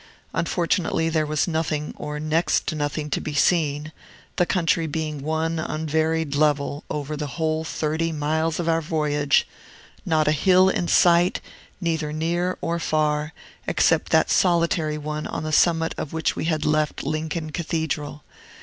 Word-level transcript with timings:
Unfortunately, 0.33 1.09
there 1.09 1.27
was 1.27 1.47
nothing, 1.47 1.93
or 1.95 2.19
next 2.19 2.65
to 2.65 2.73
nothing, 2.73 3.07
to 3.11 3.21
be 3.21 3.35
seen, 3.35 3.91
the 4.37 4.47
country 4.47 4.87
being 4.87 5.21
one 5.21 5.59
unvaried 5.59 6.33
level 6.33 6.83
over 6.89 7.15
the 7.15 7.27
whole 7.37 7.63
thirty 7.63 8.11
miles 8.11 8.59
of 8.59 8.67
our 8.67 8.81
voyage, 8.81 9.47
not 10.03 10.27
a 10.27 10.31
hill 10.31 10.69
in 10.69 10.87
sight, 10.87 11.39
either 11.83 12.11
near 12.11 12.57
or 12.61 12.79
far, 12.79 13.31
except 13.67 14.11
that 14.11 14.31
solitary 14.31 14.97
one 14.97 15.27
on 15.27 15.43
the 15.43 15.51
summit 15.51 15.93
of 15.99 16.13
which 16.13 16.35
we 16.35 16.45
had 16.45 16.65
left 16.65 17.03
Lincoln 17.03 17.51
Cathedral. 17.51 18.23